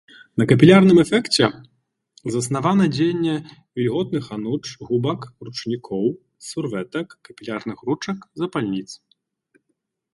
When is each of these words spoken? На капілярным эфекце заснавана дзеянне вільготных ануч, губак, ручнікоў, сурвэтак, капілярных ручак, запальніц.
На 0.41 0.45
капілярным 0.51 0.97
эфекце 1.01 1.49
заснавана 2.35 2.85
дзеянне 2.95 3.35
вільготных 3.81 4.25
ануч, 4.37 4.61
губак, 4.89 5.21
ручнікоў, 5.49 6.05
сурвэтак, 6.47 7.07
капілярных 7.29 7.79
ручак, 7.91 8.17
запальніц. 8.43 8.89